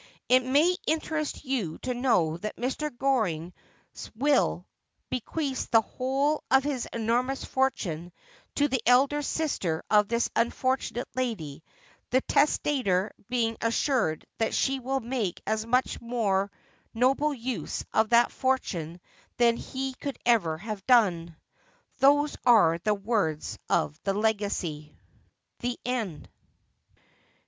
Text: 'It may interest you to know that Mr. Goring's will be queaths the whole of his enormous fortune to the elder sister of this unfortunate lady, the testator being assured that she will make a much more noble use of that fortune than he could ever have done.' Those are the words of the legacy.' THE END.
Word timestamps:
'It 0.29 0.43
may 0.43 0.75
interest 0.87 1.45
you 1.45 1.77
to 1.83 1.93
know 1.93 2.35
that 2.37 2.55
Mr. 2.55 2.89
Goring's 2.89 3.53
will 4.15 4.65
be 5.11 5.19
queaths 5.21 5.67
the 5.69 5.81
whole 5.81 6.43
of 6.49 6.63
his 6.63 6.87
enormous 6.91 7.45
fortune 7.45 8.11
to 8.55 8.67
the 8.67 8.81
elder 8.87 9.21
sister 9.21 9.83
of 9.91 10.07
this 10.07 10.27
unfortunate 10.35 11.07
lady, 11.13 11.63
the 12.09 12.21
testator 12.21 13.11
being 13.29 13.57
assured 13.61 14.25
that 14.39 14.55
she 14.55 14.79
will 14.79 15.01
make 15.01 15.39
a 15.45 15.55
much 15.67 16.01
more 16.01 16.49
noble 16.95 17.31
use 17.31 17.85
of 17.93 18.09
that 18.09 18.31
fortune 18.31 18.99
than 19.37 19.55
he 19.55 19.93
could 19.93 20.17
ever 20.25 20.57
have 20.57 20.83
done.' 20.87 21.35
Those 21.99 22.35
are 22.43 22.79
the 22.79 22.95
words 22.95 23.59
of 23.69 24.01
the 24.01 24.15
legacy.' 24.15 24.97
THE 25.59 25.79
END. 25.85 26.27